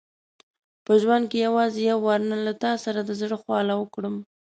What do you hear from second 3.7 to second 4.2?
وکړم.